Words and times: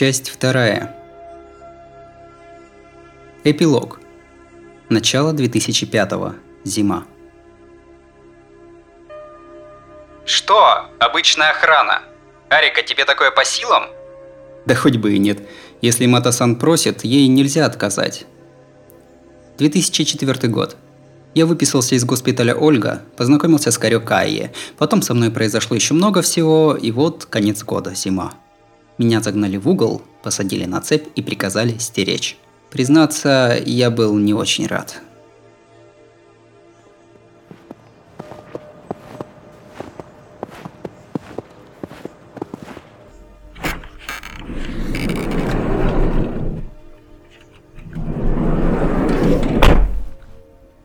Часть 0.00 0.30
вторая. 0.30 0.96
Эпилог. 3.44 4.00
Начало 4.88 5.34
2005-го. 5.34 6.36
Зима. 6.64 7.04
Что? 10.24 10.86
Обычная 10.98 11.50
охрана. 11.50 12.00
Арика, 12.48 12.82
тебе 12.82 13.04
такое 13.04 13.30
по 13.30 13.44
силам? 13.44 13.88
Да 14.64 14.74
хоть 14.74 14.96
бы 14.96 15.12
и 15.12 15.18
нет. 15.18 15.46
Если 15.82 16.06
Матасан 16.06 16.56
просит, 16.56 17.04
ей 17.04 17.28
нельзя 17.28 17.66
отказать. 17.66 18.24
2004 19.58 20.48
год. 20.48 20.78
Я 21.34 21.44
выписался 21.44 21.94
из 21.94 22.06
госпиталя 22.06 22.54
Ольга, 22.54 23.02
познакомился 23.18 23.70
с 23.70 23.76
Карё 23.76 24.00
Кайе. 24.00 24.54
Потом 24.78 25.02
со 25.02 25.12
мной 25.12 25.30
произошло 25.30 25.76
еще 25.76 25.92
много 25.92 26.22
всего, 26.22 26.74
и 26.74 26.90
вот 26.90 27.26
конец 27.26 27.62
года, 27.62 27.94
зима. 27.94 28.32
Меня 29.00 29.22
загнали 29.22 29.56
в 29.56 29.66
угол, 29.66 30.02
посадили 30.22 30.66
на 30.66 30.82
цепь 30.82 31.06
и 31.16 31.22
приказали 31.22 31.78
стеречь. 31.78 32.36
Признаться, 32.68 33.58
я 33.64 33.90
был 33.90 34.14
не 34.18 34.34
очень 34.34 34.66
рад. 34.66 35.00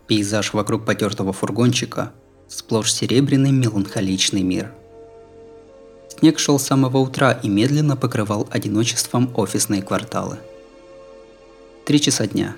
Пейзаж 0.06 0.54
вокруг 0.54 0.86
потертого 0.86 1.34
фургончика– 1.34 2.12
сплошь 2.48 2.94
серебряный 2.94 3.50
меланхоличный 3.50 4.42
мир. 4.42 4.72
Снег 6.18 6.38
шел 6.38 6.58
с 6.58 6.64
самого 6.64 6.98
утра 6.98 7.32
и 7.32 7.48
медленно 7.48 7.96
покрывал 7.96 8.48
одиночеством 8.50 9.30
офисные 9.34 9.82
кварталы. 9.82 10.38
Три 11.84 12.00
часа 12.00 12.26
дня. 12.26 12.56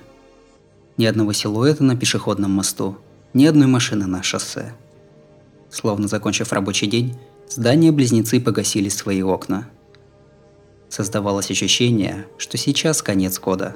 Ни 0.97 1.05
одного 1.05 1.33
силуэта 1.33 1.83
на 1.83 1.95
пешеходном 1.95 2.51
мосту, 2.51 2.97
ни 3.33 3.45
одной 3.45 3.67
машины 3.67 4.05
на 4.07 4.23
шоссе. 4.23 4.73
Словно 5.69 6.07
закончив 6.07 6.51
рабочий 6.51 6.87
день, 6.87 7.17
здания-близнецы 7.47 8.39
погасили 8.39 8.89
свои 8.89 9.21
окна. 9.21 9.69
Создавалось 10.89 11.51
ощущение, 11.51 12.25
что 12.37 12.57
сейчас 12.57 13.01
конец 13.01 13.39
года. 13.39 13.75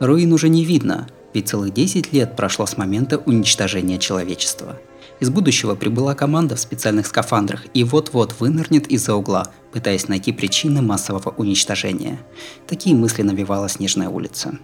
Руин 0.00 0.32
уже 0.32 0.48
не 0.48 0.64
видно– 0.64 1.08
ведь 1.32 1.48
целых 1.48 1.72
10 1.72 2.12
лет 2.12 2.36
прошло 2.36 2.66
с 2.66 2.76
момента 2.76 3.18
уничтожения 3.18 3.98
человечества. 3.98 4.78
Из 5.20 5.30
будущего 5.30 5.74
прибыла 5.74 6.14
команда 6.14 6.56
в 6.56 6.60
специальных 6.60 7.06
скафандрах 7.06 7.66
и 7.74 7.84
вот-вот 7.84 8.34
вынырнет 8.40 8.86
из-за 8.88 9.14
угла, 9.14 9.46
пытаясь 9.72 10.08
найти 10.08 10.32
причины 10.32 10.82
массового 10.82 11.34
уничтожения. 11.36 12.18
Такие 12.66 12.96
мысли 12.96 13.22
навевала 13.22 13.68
Снежная 13.68 14.08
улица. 14.08 14.58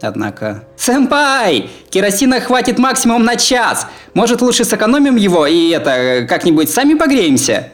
Однако... 0.00 0.64
«Сэмпай! 0.76 1.70
Керосина 1.90 2.40
хватит 2.40 2.78
максимум 2.78 3.24
на 3.24 3.36
час! 3.36 3.86
Может 4.14 4.40
лучше 4.40 4.64
сэкономим 4.64 5.16
его 5.16 5.46
и 5.46 5.68
это, 5.70 6.26
как-нибудь 6.28 6.70
сами 6.70 6.94
погреемся?» 6.94 7.70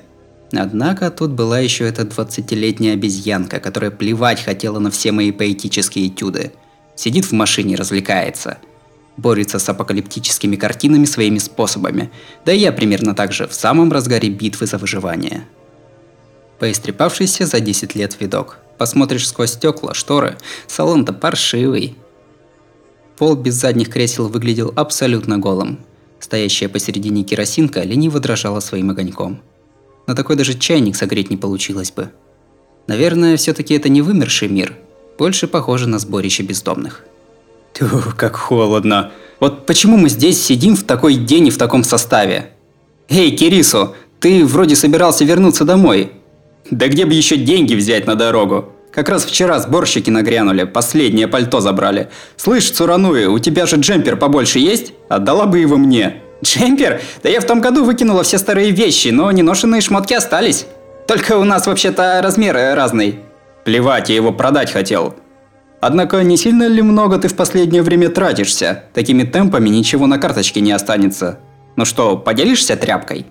Однако 0.53 1.11
тут 1.11 1.31
была 1.33 1.61
еще 1.61 1.85
эта 1.87 2.03
20-летняя 2.03 2.95
обезьянка, 2.95 3.61
которая 3.61 3.91
плевать 3.91 4.43
хотела 4.43 4.79
на 4.79 4.91
все 4.91 5.13
мои 5.13 5.31
поэтические 5.31 6.09
этюды– 6.09 6.53
Сидит 6.99 7.27
в 7.27 7.33
машине, 7.33 7.77
развлекается. 7.77 8.59
Борется 9.19 9.59
с 9.59 9.69
апокалиптическими 9.69 10.57
картинами 10.57 11.05
своими 11.05 11.39
способами. 11.39 12.11
Да 12.47 12.53
и 12.53 12.59
я 12.59 12.73
примерно 12.73 13.15
так 13.15 13.33
же, 13.33 13.47
в 13.47 13.53
самом 13.53 13.93
разгаре 13.93 14.31
битвы 14.31 14.67
за 14.67 14.79
выживание. 14.79 15.47
Поистрепавшийся 16.59 17.45
за 17.45 17.61
10 17.61 17.95
лет 17.95 18.17
видок. 18.19 18.59
Посмотришь 18.79 19.29
сквозь 19.29 19.53
стекла, 19.53 19.93
шторы, 19.93 20.39
салон-то 20.67 21.13
паршивый. 21.13 21.97
Пол 23.19 23.35
без 23.35 23.55
задних 23.55 23.91
кресел 23.91 24.29
выглядел 24.29 24.73
абсолютно 24.75 25.39
голым. 25.39 25.81
Стоящая 26.21 26.69
посередине 26.71 27.25
керосинка 27.25 27.83
лениво 27.83 28.21
дрожала 28.21 28.61
своим 28.61 28.91
огоньком. 28.91 29.43
На 30.07 30.15
такой 30.15 30.37
даже 30.37 30.59
чайник 30.59 30.97
согреть 30.97 31.29
не 31.29 31.37
получилось 31.37 31.91
бы. 31.91 32.11
Наверное, 32.87 33.37
все 33.37 33.53
таки 33.53 33.75
это 33.75 33.91
не 33.91 34.01
вымерший 34.01 34.49
мир– 34.49 34.75
больше 35.19 35.49
похоже 35.49 35.89
на 35.89 35.99
сборище 35.99 36.45
бездомных. 36.45 37.05
Тю, 37.79 37.87
как 38.17 38.37
холодно. 38.37 39.13
Вот 39.39 39.67
почему 39.67 39.97
мы 39.97 40.09
здесь 40.09 40.43
сидим 40.43 40.75
в 40.75 40.83
такой 40.83 41.15
день 41.15 41.47
и 41.47 41.51
в 41.51 41.59
таком 41.59 41.85
составе? 41.85 42.51
Эй, 43.09 43.31
Кирису, 43.31 43.95
ты 44.19 44.45
вроде 44.45 44.75
собирался 44.75 45.25
вернуться 45.25 45.65
домой. 45.65 46.11
Да 46.71 46.89
где 46.89 47.07
бы 47.07 47.15
еще 47.15 47.37
деньги 47.37 47.75
взять 47.75 48.07
на 48.07 48.17
дорогу? 48.17 48.73
Как 48.93 49.09
раз 49.09 49.25
вчера 49.25 49.61
сборщики 49.61 50.11
нагрянули, 50.11 50.65
последнее 50.65 51.29
пальто 51.29 51.61
забрали. 51.61 52.09
Слышь, 52.37 52.69
Цурануи, 52.71 53.27
у 53.27 53.39
тебя 53.39 53.65
же 53.67 53.77
джемпер 53.77 54.17
побольше 54.17 54.59
есть? 54.59 54.93
Отдала 55.09 55.47
бы 55.47 55.61
его 55.61 55.77
мне. 55.77 56.23
Джемпер? 56.43 57.01
Да 57.23 57.29
я 57.29 57.41
в 57.41 57.45
том 57.45 57.61
году 57.61 57.85
выкинула 57.85 58.25
все 58.25 58.39
старые 58.39 58.73
вещи, 58.73 59.09
но 59.09 59.31
неношенные 59.31 59.83
шмотки 59.83 60.15
остались. 60.15 60.67
Только 61.07 61.39
у 61.39 61.45
нас 61.45 61.69
вообще-то 61.69 62.21
размеры 62.23 62.75
разные. 62.75 63.21
Плевать, 63.65 64.09
я 64.09 64.17
его 64.17 64.33
продать 64.33 64.73
хотел. 64.73 65.15
Однако 65.81 66.23
не 66.23 66.37
сильно 66.37 66.67
ли 66.67 66.83
много 66.83 67.19
ты 67.19 67.29
в 67.29 67.37
последнее 67.37 67.83
время 67.83 68.09
тратишься? 68.09 68.85
Такими 68.95 69.23
темпами 69.23 69.69
ничего 69.69 70.07
на 70.07 70.19
карточке 70.19 70.61
не 70.61 70.73
останется. 70.73 71.39
Ну 71.77 71.85
что, 71.85 72.17
поделишься 72.17 72.77
тряпкой? 72.77 73.27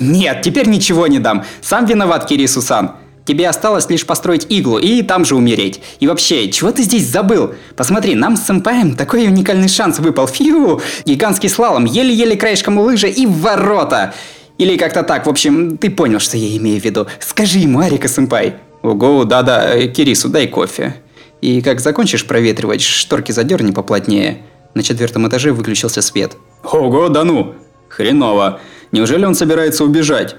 Нет, 0.00 0.42
теперь 0.42 0.68
ничего 0.68 1.06
не 1.06 1.20
дам. 1.20 1.44
Сам 1.60 1.86
виноват, 1.86 2.26
Кирису-сан. 2.26 2.96
Тебе 3.24 3.48
осталось 3.48 3.88
лишь 3.88 4.04
построить 4.04 4.46
иглу 4.50 4.78
и 4.78 5.02
там 5.02 5.24
же 5.24 5.36
умереть. 5.36 5.80
И 6.00 6.06
вообще, 6.06 6.50
чего 6.50 6.72
ты 6.72 6.82
здесь 6.82 7.08
забыл? 7.08 7.54
Посмотри, 7.76 8.14
нам 8.14 8.36
с 8.36 8.42
сэмпаем 8.42 8.96
такой 8.96 9.26
уникальный 9.26 9.68
шанс 9.68 9.98
выпал. 9.98 10.26
Фью! 10.26 10.82
Гигантский 11.06 11.48
слалом, 11.48 11.86
еле-еле 11.86 12.36
краешком 12.36 12.78
лыжи 12.78 13.08
и 13.08 13.26
ворота. 13.26 14.12
Или 14.58 14.76
как-то 14.76 15.04
так, 15.04 15.26
в 15.26 15.30
общем, 15.30 15.78
ты 15.78 15.90
понял, 15.90 16.18
что 16.18 16.36
я 16.36 16.56
имею 16.56 16.80
в 16.80 16.84
виду. 16.84 17.06
Скажи 17.20 17.60
ему, 17.60 17.80
Арика 17.80 18.08
сэмпай. 18.08 18.56
Ого, 18.82 19.24
да-да, 19.24 19.86
Кирису, 19.86 20.28
дай 20.28 20.46
кофе. 20.46 20.96
И 21.44 21.60
как 21.60 21.80
закончишь 21.80 22.26
проветривать, 22.26 22.80
шторки 22.80 23.30
задерни 23.30 23.70
поплотнее. 23.70 24.38
На 24.72 24.82
четвертом 24.82 25.28
этаже 25.28 25.52
выключился 25.52 26.00
свет. 26.00 26.38
Ого, 26.62 27.10
да 27.10 27.22
ну! 27.22 27.54
Хреново. 27.90 28.60
Неужели 28.92 29.26
он 29.26 29.34
собирается 29.34 29.84
убежать? 29.84 30.36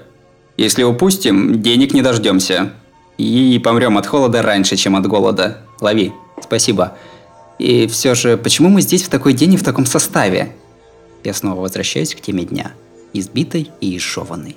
Если 0.56 0.82
упустим, 0.82 1.62
денег 1.62 1.94
не 1.94 2.02
дождемся. 2.02 2.72
И 3.18 3.60
помрем 3.62 3.96
от 3.98 4.06
холода 4.08 4.42
раньше, 4.42 4.74
чем 4.74 4.96
от 4.96 5.06
голода. 5.06 5.58
Лови. 5.80 6.12
Спасибо. 6.42 6.94
И 7.60 7.86
все 7.86 8.16
же, 8.16 8.36
почему 8.36 8.68
мы 8.68 8.80
здесь 8.80 9.04
в 9.04 9.08
такой 9.08 9.32
день 9.32 9.54
и 9.54 9.56
в 9.56 9.62
таком 9.62 9.86
составе? 9.86 10.56
Я 11.22 11.34
снова 11.34 11.60
возвращаюсь 11.60 12.16
к 12.16 12.20
теме 12.20 12.42
дня. 12.42 12.72
Избитой 13.12 13.70
и 13.80 13.96
изжеванной. 13.96 14.56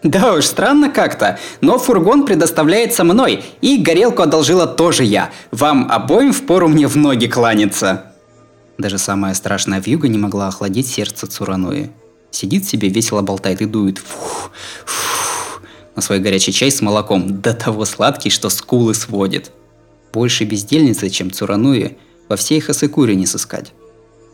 Да 0.02 0.34
уж, 0.34 0.46
странно 0.46 0.88
как-то, 0.88 1.38
но 1.60 1.78
фургон 1.78 2.24
предоставляется 2.24 3.04
мной, 3.04 3.44
и 3.60 3.78
горелку 3.78 4.22
одолжила 4.22 4.66
тоже 4.66 5.04
я. 5.04 5.30
Вам 5.50 5.90
обоим 5.90 6.32
впору 6.32 6.68
мне 6.68 6.86
в 6.86 6.96
ноги 6.96 7.26
кланяться. 7.26 8.04
Даже 8.78 8.96
самая 8.96 9.34
страшная 9.34 9.80
вьюга 9.80 10.08
не 10.08 10.16
могла 10.16 10.48
охладить 10.48 10.86
сердце 10.86 11.26
Цурануи. 11.26 11.90
Сидит 12.30 12.64
себе, 12.64 12.88
весело 12.88 13.20
болтает 13.20 13.60
и 13.60 13.66
дует. 13.66 13.98
Фух, 13.98 14.52
фух, 14.86 15.62
на 15.96 16.00
свой 16.00 16.18
горячий 16.18 16.52
чай 16.52 16.70
с 16.70 16.80
молоком, 16.80 17.40
до 17.42 17.52
того 17.52 17.84
сладкий, 17.84 18.30
что 18.30 18.48
скулы 18.48 18.94
сводит. 18.94 19.50
Больше 20.14 20.44
бездельницы, 20.44 21.10
чем 21.10 21.30
Цурануи, 21.30 21.98
во 22.28 22.36
всей 22.36 22.60
Хасекуре 22.60 23.14
не 23.16 23.26
сыскать. 23.26 23.72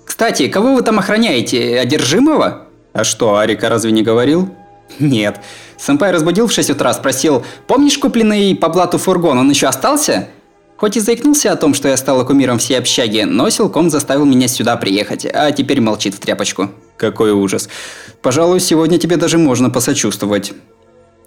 Кстати, 0.05 0.47
кого 0.49 0.75
вы 0.75 0.83
там 0.83 1.01
охраняете? 1.01 1.81
Одержимого? 1.81 2.67
А 2.93 3.03
что, 3.03 3.37
Арика 3.37 3.69
разве 3.69 3.91
не 3.91 4.03
говорил? 4.03 4.55
Нет. 4.99 5.41
Сэмпай 5.79 6.11
разбудил 6.11 6.47
в 6.47 6.53
6 6.53 6.71
утра, 6.71 6.93
спросил, 6.95 7.45
помнишь 7.67 7.99
купленный 7.99 8.55
по 8.55 8.69
блату 8.69 8.99
фургон, 8.99 9.39
он 9.39 9.51
еще 9.51 9.67
остался? 9.67 10.29
Хоть 10.77 10.97
и 10.97 11.01
заикнулся 11.01 11.53
о 11.53 11.57
том, 11.57 11.73
что 11.73 11.89
я 11.89 11.97
стала 11.97 12.25
кумиром 12.25 12.59
всей 12.59 12.79
общаги, 12.79 13.23
но 13.23 13.49
силком 13.49 13.89
заставил 13.89 14.27
меня 14.27 14.47
сюда 14.47 14.77
приехать, 14.77 15.27
а 15.27 15.51
теперь 15.51 15.81
молчит 15.81 16.15
в 16.15 16.21
тряпочку. 16.21 16.71
Какой 16.99 17.33
ужас. 17.33 17.69
Пожалуй, 18.21 18.61
сегодня 18.61 18.99
тебе 18.99 19.17
даже 19.17 19.39
можно 19.39 19.71
посочувствовать. 19.71 20.53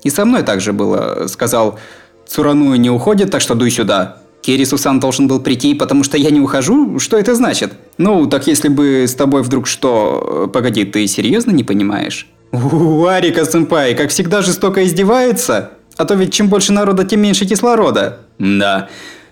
И 0.04 0.10
со 0.10 0.26
мной 0.26 0.44
так 0.44 0.62
же 0.62 0.72
было. 0.72 1.28
Сказал, 1.28 1.80
Цурану 2.28 2.76
не 2.76 2.90
уходит, 2.90 3.32
так 3.32 3.42
что 3.42 3.56
дуй 3.56 3.72
сюда. 3.72 4.20
Кирису-сан 4.42 5.00
должен 5.00 5.28
был 5.28 5.40
прийти, 5.40 5.74
потому 5.74 6.04
что 6.04 6.18
я 6.18 6.30
не 6.30 6.40
ухожу? 6.40 7.00
Что 7.00 7.18
это 7.18 7.36
значит? 7.36 7.74
Ну, 7.98 8.28
так 8.28 8.48
если 8.48 8.70
бы 8.70 9.06
с 9.08 9.16
тобой 9.16 9.42
вдруг 9.42 9.68
что... 9.68 10.50
Погоди, 10.54 10.86
ты 10.86 11.06
серьезно 11.08 11.52
не 11.52 11.64
понимаешь? 11.64 12.28
У, 12.52 13.06
Арика 13.06 13.46
сэмпай, 13.46 13.96
как 13.96 14.10
всегда 14.10 14.42
жестоко 14.42 14.84
издевается. 14.84 15.72
А 15.98 16.06
то 16.06 16.16
ведь 16.16 16.34
чем 16.34 16.50
больше 16.50 16.74
народа, 16.74 17.04
тем 17.04 17.22
меньше 17.22 17.46
кислорода. 17.46 18.20
Да, 18.40 18.90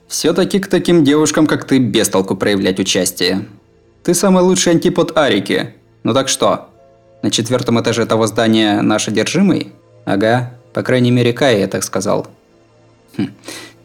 все-таки 0.07 0.59
к 0.59 0.67
таким 0.67 1.03
девушкам, 1.03 1.47
как 1.47 1.65
ты, 1.65 1.79
без 1.79 2.09
толку 2.09 2.35
проявлять 2.35 2.79
участие. 2.79 3.45
Ты 4.03 4.13
самый 4.13 4.43
лучший 4.43 4.73
антипод 4.73 5.17
Арики. 5.17 5.73
Ну 6.03 6.13
так 6.13 6.29
что? 6.29 6.69
На 7.23 7.31
четвертом 7.31 7.79
этаже 7.81 8.05
того 8.05 8.27
здания 8.27 8.81
наш 8.81 9.07
одержимый? 9.07 9.71
Ага, 10.05 10.53
по 10.73 10.83
крайней 10.83 11.11
мере 11.11 11.33
Кай 11.33 11.59
я 11.59 11.67
так 11.67 11.83
сказал. 11.83 12.27
Хм. 13.17 13.29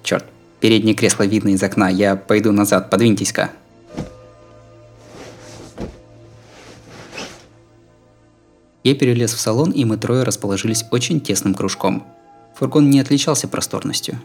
Черт, 0.02 0.24
переднее 0.60 0.94
кресло 0.94 1.24
видно 1.24 1.50
из 1.50 1.62
окна, 1.62 1.88
я 1.88 2.16
пойду 2.16 2.52
назад, 2.52 2.90
подвиньтесь-ка. 2.90 3.50
Я 8.84 8.94
перелез 8.94 9.32
в 9.32 9.40
салон, 9.40 9.70
и 9.70 9.84
мы 9.84 9.96
трое 9.96 10.24
расположились 10.24 10.84
очень 10.90 11.20
тесным 11.20 11.54
кружком. 11.54 12.04
Фургон 12.56 12.90
не 12.90 13.00
отличался 13.00 13.48
просторностью. 13.48 14.18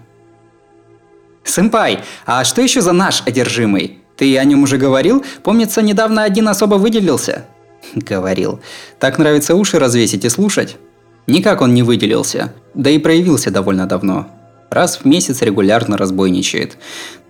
«Сэмпай, 1.43 1.99
а 2.25 2.43
что 2.43 2.61
еще 2.61 2.81
за 2.81 2.91
наш 2.91 3.23
одержимый? 3.25 3.99
Ты 4.17 4.37
о 4.37 4.43
нем 4.43 4.63
уже 4.63 4.77
говорил? 4.77 5.23
Помнится, 5.43 5.81
недавно 5.81 6.23
один 6.23 6.47
особо 6.47 6.75
выделился?» 6.75 7.45
Говорил. 7.95 8.59
«Так 8.99 9.17
нравится 9.17 9.55
уши 9.55 9.79
развесить 9.79 10.25
и 10.25 10.29
слушать?» 10.29 10.77
Никак 11.27 11.61
он 11.61 11.73
не 11.73 11.83
выделился, 11.83 12.53
да 12.73 12.89
и 12.89 12.99
проявился 12.99 13.51
довольно 13.51 13.85
давно. 13.85 14.27
Раз 14.69 14.97
в 14.97 15.05
месяц 15.05 15.41
регулярно 15.41 15.97
разбойничает. 15.97 16.77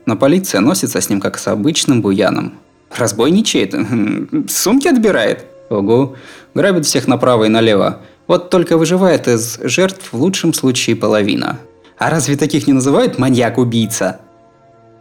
Но 0.05 0.15
полиция 0.15 0.61
носится 0.61 1.01
с 1.01 1.09
ним 1.09 1.19
как 1.19 1.39
с 1.39 1.47
обычным 1.47 2.03
буяном. 2.03 2.53
Разбойничает? 2.95 3.73
Сумки 4.49 4.87
отбирает? 4.87 5.45
Ого, 5.69 6.15
грабит 6.53 6.85
всех 6.85 7.07
направо 7.07 7.45
и 7.45 7.49
налево. 7.49 8.01
Вот 8.27 8.49
только 8.49 8.77
выживает 8.77 9.27
из 9.27 9.59
жертв 9.63 10.11
в 10.11 10.21
лучшем 10.21 10.53
случае 10.53 10.95
половина. 10.95 11.59
А 11.97 12.09
разве 12.09 12.35
таких 12.35 12.67
не 12.67 12.73
называют 12.73 13.17
маньяк-убийца? 13.17 14.19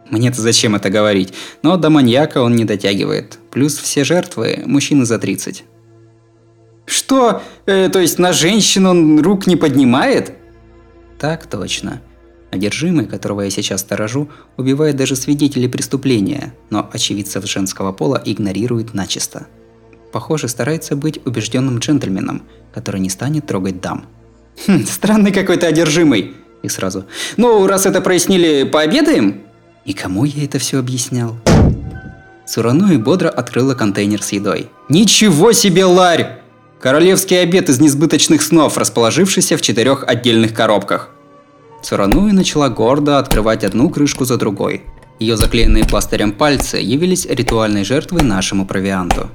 Мне-то 0.09 0.41
зачем 0.41 0.75
это 0.75 0.89
говорить? 0.89 1.33
Но 1.61 1.77
до 1.77 1.89
маньяка 1.89 2.41
он 2.41 2.55
не 2.55 2.63
дотягивает. 2.63 3.39
Плюс 3.51 3.77
все 3.77 4.03
жертвы– 4.03 4.63
мужчины 4.65 5.05
за 5.05 5.19
30. 5.19 5.65
Что? 6.85 7.41
Э, 7.65 7.89
то 7.89 7.99
есть 7.99 8.17
на 8.17 8.31
женщину 8.31 8.91
он 8.91 9.19
рук 9.19 9.47
не 9.47 9.57
поднимает? 9.57 10.33
Так 11.19 11.45
точно. 11.47 12.01
Одержимый, 12.49 13.05
которого 13.05 13.41
я 13.41 13.49
сейчас 13.49 13.81
сторожу, 13.81 14.29
убивает 14.55 14.95
даже 14.95 15.17
свидетелей 15.17 15.67
преступления, 15.67 16.53
но 16.69 16.89
очевидцев 16.91 17.45
женского 17.45 17.91
пола 17.91 18.21
игнорирует 18.23 18.93
начисто. 18.93 19.47
Похоже, 20.17 20.47
старается 20.47 20.95
быть 20.95 21.19
убежденным 21.27 21.77
джентльменом, 21.77 22.41
который 22.73 22.99
не 22.99 23.07
станет 23.07 23.45
трогать 23.45 23.81
дам. 23.81 24.07
Хм, 24.65 24.83
странный 24.83 25.31
какой-то 25.31 25.67
одержимый. 25.67 26.33
И 26.63 26.69
сразу. 26.69 27.05
Ну, 27.37 27.67
раз 27.67 27.85
это 27.85 28.01
прояснили, 28.01 28.63
пообедаем? 28.63 29.41
И 29.85 29.93
кому 29.93 30.25
я 30.25 30.43
это 30.43 30.57
все 30.57 30.79
объяснял? 30.79 31.37
Сурануи 32.47 32.97
бодро 32.97 33.29
открыла 33.29 33.75
контейнер 33.75 34.23
с 34.23 34.31
едой. 34.31 34.71
Ничего 34.89 35.51
себе, 35.51 35.85
ларь! 35.85 36.39
Королевский 36.81 37.39
обед 37.39 37.69
из 37.69 37.79
несбыточных 37.79 38.41
снов, 38.41 38.75
расположившийся 38.75 39.55
в 39.55 39.61
четырех 39.61 40.03
отдельных 40.07 40.51
коробках. 40.51 41.11
Цурануи 41.83 42.31
начала 42.31 42.69
гордо 42.69 43.19
открывать 43.19 43.63
одну 43.63 43.91
крышку 43.91 44.25
за 44.25 44.37
другой. 44.37 44.81
Ее 45.19 45.37
заклеенные 45.37 45.85
пластырем 45.85 46.31
пальцы 46.31 46.77
явились 46.77 47.27
ритуальной 47.27 47.83
жертвой 47.83 48.23
нашему 48.23 48.65
провианту. 48.65 49.29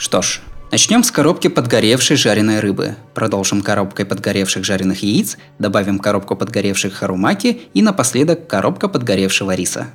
Что 0.00 0.22
ж, 0.22 0.40
начнем 0.72 1.04
с 1.04 1.10
коробки 1.10 1.48
подгоревшей 1.48 2.16
жареной 2.16 2.60
рыбы. 2.60 2.96
Продолжим 3.12 3.60
коробкой 3.60 4.06
подгоревших 4.06 4.64
жареных 4.64 5.02
яиц, 5.02 5.36
добавим 5.58 5.98
коробку 5.98 6.36
подгоревших 6.36 6.94
харумаки 6.94 7.60
и 7.74 7.82
напоследок 7.82 8.46
коробка 8.46 8.88
подгоревшего 8.88 9.54
риса. 9.54 9.88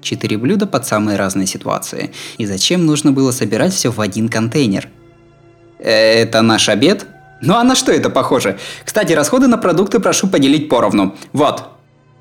Четыре 0.00 0.38
блюда 0.38 0.68
под 0.68 0.86
самые 0.86 1.18
разные 1.18 1.48
ситуации. 1.48 2.12
И 2.38 2.46
зачем 2.46 2.86
нужно 2.86 3.10
было 3.10 3.32
собирать 3.32 3.74
все 3.74 3.90
в 3.90 4.00
один 4.00 4.28
контейнер? 4.28 4.88
Э, 5.80 5.90
это 5.90 6.40
наш 6.40 6.68
обед? 6.68 7.08
Ну 7.40 7.54
а 7.56 7.64
на 7.64 7.74
что 7.74 7.90
это 7.90 8.10
похоже? 8.10 8.60
Кстати, 8.84 9.12
расходы 9.12 9.48
на 9.48 9.58
продукты 9.58 9.98
прошу 9.98 10.28
поделить 10.28 10.68
поровну. 10.68 11.16
Вот. 11.32 11.64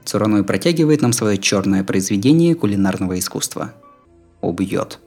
Цураной 0.05 0.43
протягивает 0.43 1.03
нам 1.03 1.13
свое 1.13 1.37
черное 1.37 1.83
произведение 1.83 2.55
кулинарного 2.55 3.19
искусства. 3.19 3.73
Убьет. 4.41 4.97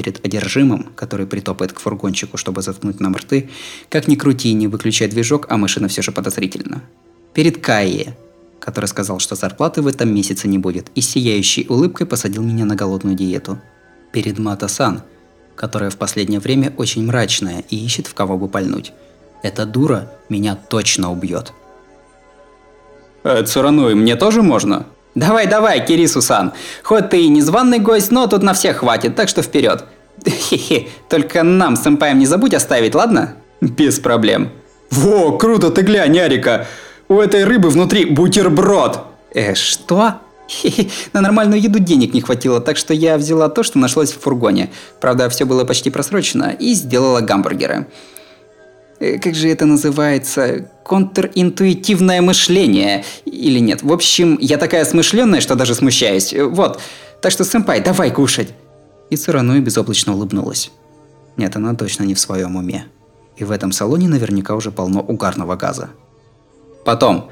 Перед 0.00 0.24
одержимым, 0.24 0.86
который 0.96 1.26
притопает 1.26 1.74
к 1.74 1.78
фургончику, 1.78 2.38
чтобы 2.38 2.62
заткнуть 2.62 3.00
нам 3.00 3.14
рты, 3.14 3.50
как 3.90 4.08
ни 4.08 4.14
крути, 4.14 4.50
не 4.54 4.66
выключай 4.66 5.08
движок, 5.08 5.44
а 5.50 5.58
машина 5.58 5.88
все 5.88 6.00
же 6.00 6.10
подозрительна. 6.10 6.80
Перед 7.34 7.58
Кайе, 7.58 8.16
который 8.60 8.86
сказал, 8.86 9.18
что 9.18 9.34
зарплаты 9.34 9.82
в 9.82 9.86
этом 9.86 10.08
месяце 10.14 10.48
не 10.48 10.56
будет, 10.56 10.90
и 10.94 11.02
сияющей 11.02 11.66
улыбкой 11.68 12.06
посадил 12.06 12.42
меня 12.42 12.64
на 12.64 12.76
голодную 12.76 13.14
диету. 13.14 13.58
Перед 14.10 14.38
Мата-сан, 14.38 15.02
которая 15.54 15.90
в 15.90 15.98
последнее 15.98 16.40
время 16.40 16.72
очень 16.78 17.04
мрачная 17.04 17.62
и 17.68 17.76
ищет 17.76 18.06
в 18.06 18.14
кого 18.14 18.38
бы 18.38 18.48
пальнуть. 18.48 18.94
Эта 19.42 19.66
дура 19.66 20.10
меня 20.30 20.56
точно 20.56 21.12
убьет. 21.12 21.52
Э, 23.22 23.44
Цурануи, 23.44 23.92
мне 23.92 24.16
тоже 24.16 24.40
можно? 24.40 24.86
Давай, 25.14 25.46
давай, 25.46 25.84
Кирису-сан. 25.84 26.52
Хоть 26.82 27.10
ты 27.10 27.22
и 27.22 27.28
незваный 27.28 27.78
гость, 27.78 28.12
но 28.12 28.26
тут 28.26 28.42
на 28.42 28.54
всех 28.54 28.78
хватит, 28.78 29.16
так 29.16 29.28
что 29.28 29.42
вперед. 29.42 29.84
Хе-хе, 30.24 30.88
только 31.08 31.42
нам 31.42 31.76
с 31.76 31.82
сэмпаем 31.82 32.18
не 32.18 32.26
забудь 32.26 32.54
оставить, 32.54 32.94
ладно? 32.94 33.34
Без 33.60 33.98
проблем. 33.98 34.50
Во, 34.90 35.36
круто, 35.36 35.70
ты 35.70 35.82
глянь, 35.82 36.18
Арика. 36.18 36.66
У 37.08 37.18
этой 37.18 37.44
рыбы 37.44 37.70
внутри 37.70 38.04
бутерброд. 38.04 39.00
Э, 39.34 39.54
что? 39.54 40.14
Хе-хе, 40.48 40.88
на 41.12 41.20
нормальную 41.20 41.60
еду 41.60 41.78
денег 41.78 42.14
не 42.14 42.20
хватило, 42.20 42.60
так 42.60 42.76
что 42.76 42.94
я 42.94 43.16
взяла 43.16 43.48
то, 43.48 43.62
что 43.62 43.78
нашлось 43.78 44.12
в 44.12 44.20
фургоне. 44.20 44.70
Правда, 45.00 45.28
все 45.28 45.44
было 45.44 45.64
почти 45.64 45.90
просрочено, 45.90 46.50
и 46.58 46.74
сделала 46.74 47.20
гамбургеры. 47.20 47.86
Э, 49.00 49.18
как 49.18 49.34
же 49.34 49.48
это 49.48 49.66
называется, 49.66 50.70
контринтуитивное 50.84 52.20
мышление 52.20 53.04
или 53.24 53.58
нет. 53.58 53.82
В 53.82 53.92
общем, 53.92 54.38
я 54.40 54.58
такая 54.58 54.84
смышленная, 54.84 55.40
что 55.40 55.54
даже 55.54 55.74
смущаюсь. 55.74 56.32
Э, 56.32 56.44
вот. 56.44 56.80
Так 57.22 57.32
что, 57.32 57.44
сэмпай, 57.44 57.80
давай 57.80 58.10
кушать. 58.10 58.52
И 59.08 59.16
Цурануи 59.16 59.60
безоблачно 59.60 60.14
улыбнулась. 60.14 60.70
Нет, 61.36 61.56
она 61.56 61.74
точно 61.74 62.04
не 62.04 62.14
в 62.14 62.20
своем 62.20 62.56
уме. 62.56 62.84
И 63.36 63.44
в 63.44 63.50
этом 63.50 63.72
салоне 63.72 64.08
наверняка 64.08 64.54
уже 64.54 64.70
полно 64.70 65.00
угарного 65.00 65.56
газа. 65.56 65.90
Потом. 66.84 67.30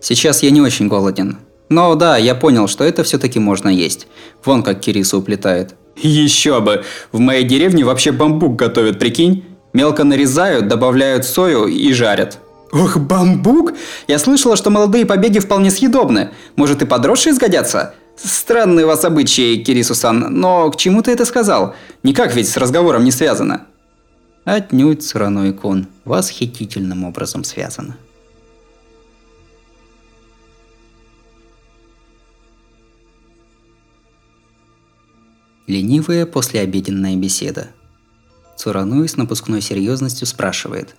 Сейчас 0.00 0.42
я 0.42 0.50
не 0.50 0.62
очень 0.62 0.88
голоден. 0.88 1.36
Но 1.68 1.94
да, 1.94 2.16
я 2.16 2.34
понял, 2.34 2.66
что 2.68 2.84
это 2.84 3.04
все-таки 3.04 3.38
можно 3.38 3.68
есть. 3.68 4.06
Вон 4.44 4.62
как 4.62 4.80
Кирису 4.80 5.18
уплетает. 5.18 5.74
Еще 5.96 6.60
бы! 6.60 6.84
В 7.12 7.18
моей 7.18 7.44
деревне 7.44 7.84
вообще 7.84 8.12
бамбук 8.12 8.56
готовят, 8.56 8.98
прикинь? 8.98 9.44
Мелко 9.72 10.04
нарезают, 10.04 10.68
добавляют 10.68 11.24
сою 11.24 11.66
и 11.66 11.92
жарят. 11.92 12.38
Ох, 12.72 12.96
бамбук? 12.96 13.74
Я 14.08 14.18
слышала, 14.18 14.56
что 14.56 14.70
молодые 14.70 15.06
побеги 15.06 15.38
вполне 15.38 15.70
съедобны. 15.70 16.30
Может 16.56 16.82
и 16.82 16.86
подросшие 16.86 17.34
сгодятся? 17.34 17.94
Странные 18.16 18.84
у 18.84 18.88
вас 18.88 19.04
обычаи, 19.04 19.56
Кирисусан, 19.56 20.26
но 20.30 20.70
к 20.70 20.76
чему 20.76 21.02
ты 21.02 21.12
это 21.12 21.24
сказал? 21.24 21.74
Никак 22.02 22.34
ведь 22.34 22.48
с 22.48 22.56
разговором 22.56 23.04
не 23.04 23.12
связано. 23.12 23.66
Отнюдь, 24.44 25.04
Цураной 25.04 25.52
Кун, 25.52 25.86
восхитительным 26.04 27.04
образом 27.04 27.44
связано. 27.44 27.96
Ленивая 35.66 36.26
послеобеденная 36.26 37.14
беседа– 37.16 37.68
Цурануи 38.60 39.06
с 39.06 39.16
напускной 39.16 39.62
серьезностью 39.62 40.26
спрашивает. 40.26 40.94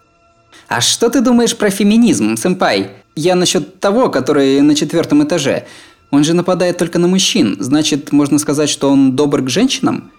«А 0.67 0.81
что 0.81 1.09
ты 1.09 1.21
думаешь 1.21 1.55
про 1.55 1.69
феминизм, 1.69 2.35
сэмпай? 2.35 2.89
Я 3.15 3.35
насчет 3.35 3.79
того, 3.79 4.09
который 4.09 4.61
на 4.61 4.73
четвертом 4.73 5.23
этаже. 5.23 5.65
Он 6.09 6.23
же 6.23 6.33
нападает 6.33 6.79
только 6.79 6.97
на 6.97 7.07
мужчин, 7.07 7.57
значит, 7.59 8.11
можно 8.11 8.39
сказать, 8.39 8.67
что 8.67 8.89
он 8.89 9.15
добр 9.15 9.43
к 9.43 9.49
женщинам? 9.49 10.11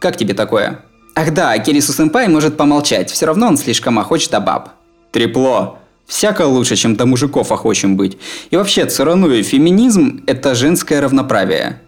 Как 0.00 0.16
тебе 0.16 0.34
такое?» 0.34 0.84
Ах 1.14 1.32
да, 1.32 1.56
Кирису 1.58 1.92
сэмпай 1.92 2.26
может 2.26 2.56
помолчать, 2.56 3.12
все 3.12 3.26
равно 3.26 3.46
он 3.46 3.56
слишком 3.56 3.98
охоч 4.00 4.28
до 4.28 4.40
баб. 4.40 4.70
Трепло. 5.12 5.78
Всяко 6.06 6.42
лучше, 6.42 6.74
чем 6.74 6.96
до 6.96 7.06
мужиков 7.06 7.52
охочем 7.52 7.96
быть. 7.96 8.18
И 8.50 8.56
вообще, 8.56 8.86
Цурануи, 8.86 9.42
феминизм– 9.42 10.24
это 10.26 10.56
женское 10.56 11.00
равноправие. 11.00 11.80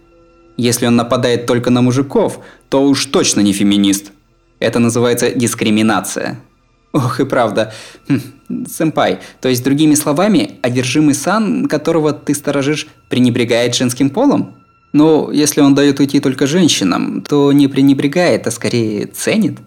Если 0.57 0.87
он 0.87 0.95
нападает 0.95 1.47
только 1.47 1.71
на 1.71 1.83
мужиков, 1.83 2.38
то 2.69 2.85
уж 2.85 3.07
точно 3.07 3.40
не 3.40 3.52
феминист. 3.52 4.12
Это 4.61 4.79
называется 4.79 5.31
дискриминация. 5.31 6.40
Ох 6.93 7.21
и 7.21 7.25
правда. 7.25 7.73
Хм, 8.09 8.67
сэмпай, 8.69 9.21
то 9.40 9.49
есть 9.49 9.64
другими 9.64 9.95
словами, 9.95 10.59
одержимый 10.62 11.14
сан, 11.14 11.67
которого 11.67 12.12
ты 12.12 12.35
сторожишь, 12.35 12.87
пренебрегает 13.09 13.75
женским 13.75 14.11
полом? 14.11 14.57
Ну, 14.93 15.31
если 15.31 15.61
он 15.61 15.75
дает 15.75 16.00
уйти 16.00 16.21
только 16.21 16.47
женщинам, 16.47 17.23
то 17.23 17.52
не 17.52 17.69
пренебрегает, 17.69 18.47
а 18.47 18.50
скорее 18.50 19.07
ценит. 19.07 19.59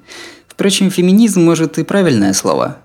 Впрочем, 0.48 0.92
феминизм 0.92 1.44
может 1.44 1.80
и 1.80 1.84
правильное 1.84 2.34
слово. 2.34 2.78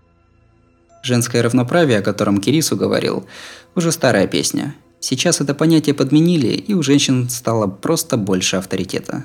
Женское 1.02 1.42
равноправие, 1.42 1.98
о 1.98 2.02
котором 2.02 2.38
Кирису 2.38 2.76
говорил, 2.76 3.26
уже 3.74 3.90
старая 3.92 4.28
песня. 4.28 4.74
Сейчас 5.00 5.40
это 5.40 5.54
понятие 5.54 5.94
подменили, 5.94 6.48
и 6.48 6.74
у 6.74 6.82
женщин 6.82 7.28
стало 7.28 7.66
просто 7.66 8.16
больше 8.16 8.56
авторитета. 8.56 9.24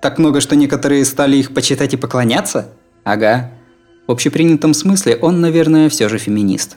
Так 0.00 0.18
много, 0.18 0.40
что 0.40 0.56
некоторые 0.56 1.04
стали 1.04 1.36
их 1.36 1.54
почитать 1.54 1.94
и 1.94 1.96
поклоняться? 1.96 2.68
Ага. 3.04 3.50
В 4.06 4.12
общепринятом 4.12 4.74
смысле 4.74 5.16
он, 5.16 5.40
наверное, 5.40 5.88
все 5.88 6.08
же 6.08 6.18
феминист. 6.18 6.76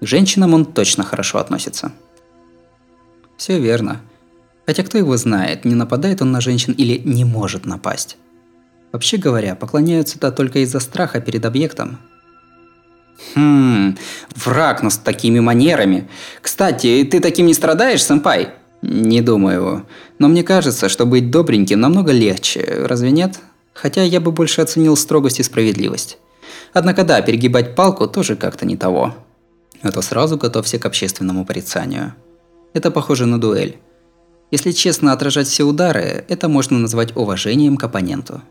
К 0.00 0.06
женщинам 0.06 0.54
он 0.54 0.64
точно 0.64 1.04
хорошо 1.04 1.38
относится. 1.38 1.92
Все 3.36 3.58
верно. 3.58 4.00
Хотя 4.66 4.82
кто 4.82 4.98
его 4.98 5.16
знает, 5.16 5.64
не 5.64 5.74
нападает 5.74 6.20
он 6.20 6.30
на 6.30 6.40
женщин 6.40 6.74
или 6.74 7.00
не 7.04 7.24
может 7.24 7.64
напасть. 7.64 8.18
Вообще 8.92 9.16
говоря, 9.16 9.54
поклоняются-то 9.54 10.30
только 10.32 10.60
из-за 10.60 10.80
страха 10.80 11.20
перед 11.20 11.44
объектом. 11.46 11.98
Хм, 13.34 13.96
враг, 14.34 14.82
но 14.82 14.90
с 14.90 14.98
такими 14.98 15.40
манерами. 15.40 16.08
Кстати, 16.40 17.06
ты 17.10 17.20
таким 17.20 17.46
не 17.46 17.54
страдаешь, 17.54 18.02
сэмпай? 18.02 18.54
Не 18.82 19.20
думаю. 19.20 19.86
Но 20.18 20.28
мне 20.28 20.42
кажется, 20.42 20.88
что 20.88 21.04
быть 21.04 21.30
добреньким 21.30 21.80
намного 21.80 22.12
легче, 22.12 22.84
разве 22.84 23.10
нет? 23.10 23.40
Хотя 23.74 24.02
я 24.02 24.20
бы 24.20 24.32
больше 24.32 24.60
оценил 24.60 24.96
строгость 24.96 25.40
и 25.40 25.42
справедливость. 25.42 26.18
Однако 26.72 27.04
да, 27.04 27.20
перегибать 27.22 27.74
палку 27.74 28.06
тоже 28.06 28.36
как-то 28.36 28.66
не 28.66 28.76
того. 28.76 29.14
А 29.82 29.90
то 29.90 30.02
сразу 30.02 30.36
готовься 30.36 30.78
к 30.78 30.86
общественному 30.86 31.44
порицанию. 31.44 32.14
Это 32.72 32.90
похоже 32.90 33.26
на 33.26 33.40
дуэль. 33.40 33.78
Если 34.50 34.72
честно 34.72 35.12
отражать 35.12 35.46
все 35.46 35.64
удары, 35.64 36.24
это 36.28 36.48
можно 36.48 36.78
назвать 36.78 37.16
уважением 37.16 37.76
к 37.76 37.84
оппоненту. 37.84 38.42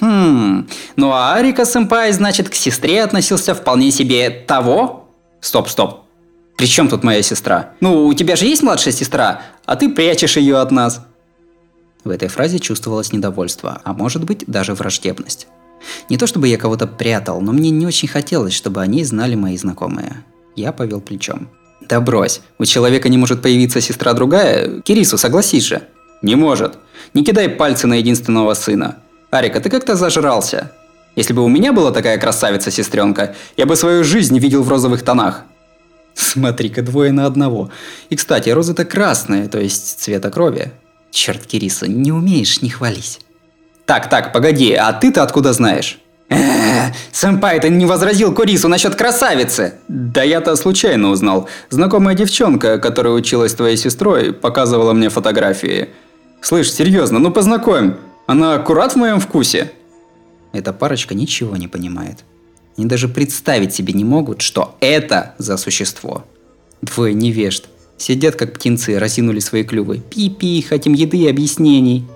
Хм, 0.00 0.68
ну 0.96 1.10
а 1.10 1.34
Арика 1.34 1.64
Сэмпай, 1.64 2.12
значит, 2.12 2.48
к 2.48 2.54
сестре 2.54 3.02
относился 3.02 3.54
вполне 3.54 3.90
себе 3.90 4.30
того? 4.30 5.08
Стоп, 5.40 5.68
стоп. 5.68 6.04
При 6.60 6.66
чем 6.66 6.88
тут 6.88 7.02
моя 7.02 7.22
сестра? 7.22 7.70
Ну, 7.80 8.04
у 8.04 8.12
тебя 8.12 8.36
же 8.36 8.44
есть 8.44 8.62
младшая 8.62 8.92
сестра, 8.92 9.40
а 9.64 9.76
ты 9.76 9.88
прячешь 9.88 10.36
ее 10.36 10.58
от 10.58 10.70
нас. 10.70 11.00
В 12.04 12.10
этой 12.10 12.28
фразе 12.28 12.58
чувствовалось 12.58 13.14
недовольство, 13.14 13.80
а 13.82 13.94
может 13.94 14.24
быть 14.24 14.44
даже 14.46 14.74
враждебность. 14.74 15.46
Не 16.10 16.18
то 16.18 16.26
чтобы 16.26 16.48
я 16.48 16.58
кого-то 16.58 16.86
прятал, 16.86 17.40
но 17.40 17.52
мне 17.52 17.70
не 17.70 17.86
очень 17.86 18.08
хотелось, 18.08 18.52
чтобы 18.52 18.82
они 18.82 19.04
знали 19.04 19.36
мои 19.36 19.56
знакомые. 19.56 20.22
Я 20.54 20.72
повел 20.72 21.00
плечом. 21.00 21.48
Да 21.80 21.98
брось, 21.98 22.42
у 22.58 22.66
человека 22.66 23.08
не 23.08 23.16
может 23.16 23.40
появиться 23.40 23.80
сестра 23.80 24.12
другая? 24.12 24.82
Кирису, 24.82 25.16
согласись 25.16 25.64
же. 25.64 25.84
Не 26.20 26.34
может. 26.34 26.74
Не 27.14 27.24
кидай 27.24 27.48
пальцы 27.48 27.86
на 27.86 27.94
единственного 27.94 28.52
сына. 28.52 28.98
Арика, 29.30 29.60
ты 29.60 29.70
как-то 29.70 29.96
зажрался. 29.96 30.72
Если 31.16 31.32
бы 31.32 31.42
у 31.42 31.48
меня 31.48 31.72
была 31.72 31.90
такая 31.90 32.18
красавица-сестренка, 32.18 33.34
я 33.56 33.64
бы 33.64 33.76
свою 33.76 34.04
жизнь 34.04 34.38
видел 34.38 34.62
в 34.62 34.68
розовых 34.68 35.02
тонах. 35.02 35.44
Смотри-ка, 36.14 36.82
двое 36.82 37.12
на 37.12 37.26
одного. 37.26 37.70
И, 38.08 38.16
кстати, 38.16 38.50
розы-то 38.50 38.84
красные, 38.84 39.48
то 39.48 39.58
есть 39.58 40.00
цвета 40.00 40.30
крови. 40.30 40.72
Черт, 41.10 41.46
Кириса, 41.46 41.88
не 41.88 42.12
умеешь, 42.12 42.62
не 42.62 42.70
хвались. 42.70 43.20
Так, 43.86 44.08
так, 44.08 44.32
погоди, 44.32 44.72
а 44.74 44.92
ты-то 44.92 45.22
откуда 45.22 45.52
знаешь? 45.52 45.98
Сэмпай, 47.12 47.60
ты 47.60 47.70
не 47.70 47.86
возразил 47.86 48.32
Курису 48.32 48.68
насчет 48.68 48.94
красавицы? 48.94 49.74
Да 49.88 50.22
я-то 50.22 50.54
случайно 50.54 51.10
узнал. 51.10 51.48
Знакомая 51.70 52.14
девчонка, 52.14 52.78
которая 52.78 53.12
училась 53.12 53.54
твоей 53.54 53.76
сестрой, 53.76 54.32
показывала 54.32 54.92
мне 54.92 55.08
фотографии. 55.08 55.88
Слышь, 56.40 56.72
серьезно, 56.72 57.18
ну 57.18 57.32
познакомь. 57.32 57.94
Она 58.26 58.54
аккурат 58.54 58.92
в 58.92 58.96
моем 58.96 59.18
вкусе? 59.18 59.72
Эта 60.52 60.72
парочка 60.72 61.14
ничего 61.14 61.56
не 61.56 61.66
понимает. 61.66 62.24
Они 62.80 62.88
даже 62.88 63.08
представить 63.08 63.74
себе 63.74 63.92
не 63.92 64.04
могут, 64.04 64.40
что 64.40 64.74
это 64.80 65.34
за 65.36 65.58
существо. 65.58 66.24
Двое 66.80 67.12
невежд. 67.12 67.66
Сидят 67.98 68.36
как 68.36 68.54
птенцы, 68.54 68.98
разинули 68.98 69.38
свои 69.38 69.64
клювы. 69.64 69.98
Пи-пи, 69.98 70.62
хотим 70.62 70.94
еды 70.94 71.18
и 71.18 71.28
объяснений. 71.28 72.06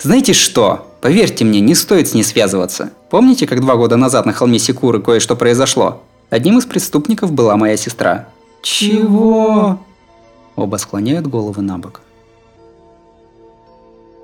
Знаете 0.00 0.34
что? 0.34 0.86
Поверьте 1.00 1.44
мне, 1.44 1.58
не 1.58 1.74
стоит 1.74 2.06
с 2.06 2.14
ней 2.14 2.22
связываться. 2.22 2.92
Помните, 3.10 3.48
как 3.48 3.60
два 3.60 3.74
года 3.74 3.96
назад 3.96 4.24
на 4.24 4.32
холме 4.32 4.60
Секуры 4.60 5.02
кое-что 5.02 5.34
произошло? 5.34 6.00
Одним 6.30 6.58
из 6.58 6.64
преступников 6.64 7.32
была 7.32 7.56
моя 7.56 7.76
сестра. 7.76 8.28
Чего? 8.62 9.80
Оба 10.54 10.76
склоняют 10.76 11.26
головы 11.26 11.60
на 11.62 11.78
бок. 11.78 12.02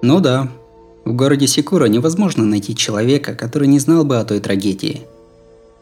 Ну 0.03 0.21
да, 0.21 0.47
в 1.05 1.13
городе 1.15 1.49
Секура 1.49 1.87
невозможно 1.87 2.45
найти 2.45 2.77
человека, 2.77 3.35
который 3.35 3.67
не 3.67 3.81
знал 3.81 4.05
бы 4.05 4.21
о 4.21 4.25
той 4.25 4.39
трагедии. 4.39 5.09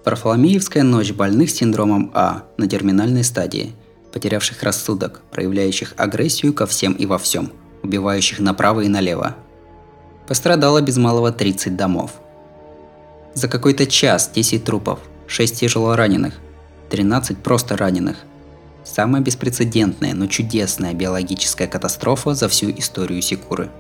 Парфоломеевская 0.05 0.83
ночь 0.83 1.13
больных 1.13 1.51
синдромом 1.51 2.11
А 2.15 2.45
на 2.57 2.69
терминальной 2.69 3.25
стадии, 3.25 3.73
потерявших 4.13 4.63
рассудок, 4.63 5.23
проявляющих 5.31 5.95
агрессию 5.97 6.53
ко 6.53 6.67
всем 6.67 6.93
и 6.93 7.07
во 7.07 7.19
всем, 7.19 7.53
убивающих 7.83 8.41
направо 8.41 8.81
и 8.81 8.89
налево, 8.89 9.37
Пострадало 10.27 10.81
без 10.81 10.97
малого 10.97 11.33
30 11.33 11.77
домов. 11.77 12.13
За 13.35 13.49
какой-то 13.49 13.87
час 13.87 14.31
10 14.35 14.65
трупов, 14.65 15.01
6 15.27 15.61
тяжело 15.61 15.97
раненых, 15.97 16.35
13 16.91 17.39
просто 17.39 17.77
раненых. 17.77 18.17
Самая 18.85 19.23
беспрецедентная, 19.23 20.15
но 20.15 20.27
чудесная 20.27 20.95
биологическая 20.95 21.67
катастрофа 21.67 22.35
за 22.35 22.49
всю 22.49 22.71
историю 22.71 23.21
Секуры. 23.23 23.71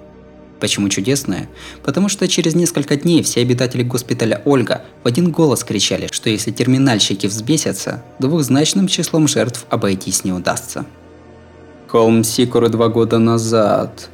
Почему 0.62 0.88
чудесная? 0.88 1.49
Потому 1.83 2.09
что 2.09 2.28
через 2.28 2.54
несколько 2.54 2.95
дней 2.95 3.25
все 3.25 3.40
обитатели 3.40 3.83
госпиталя 3.83 4.42
Ольга 4.45 4.83
в 5.02 5.09
один 5.09 5.33
голос 5.33 5.64
кричали, 5.64 6.07
что 6.12 6.31
если 6.31 6.52
терминальщики 6.52 7.26
взбесятся, 7.26 8.04
двухзначным 8.21 8.87
числом 8.87 9.26
жертв 9.26 9.66
обойтись 9.71 10.23
не 10.23 10.33
удастся. 10.33 10.87
Холм 11.88 12.23
Сикуры 12.23 12.69
два 12.69 12.87
года 12.87 13.19
назад. 13.19 14.09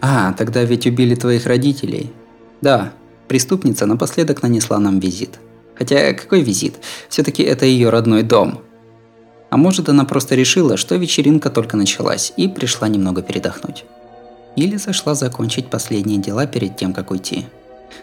А, 0.00 0.32
тогда 0.32 0.64
ведь 0.64 0.86
убили 0.86 1.14
твоих 1.14 1.44
родителей. 1.44 2.10
Да, 2.62 2.94
преступница 3.28 3.84
напоследок 3.84 4.42
нанесла 4.42 4.78
нам 4.78 5.00
визит. 5.00 5.38
Хотя 5.74 6.14
какой 6.14 6.40
визит? 6.40 6.76
Все-таки 7.10 7.42
это 7.42 7.66
ее 7.66 7.90
родной 7.90 8.22
дом. 8.22 8.62
А 9.50 9.58
может 9.58 9.90
она 9.90 10.06
просто 10.06 10.34
решила, 10.34 10.78
что 10.78 10.96
вечеринка 10.96 11.50
только 11.50 11.76
началась 11.76 12.32
и 12.38 12.48
пришла 12.48 12.88
немного 12.88 13.20
передохнуть. 13.20 13.84
Или 14.56 14.76
зашла 14.76 15.14
закончить 15.14 15.68
последние 15.68 16.18
дела 16.18 16.46
перед 16.46 16.76
тем, 16.76 16.92
как 16.92 17.10
уйти. 17.10 17.46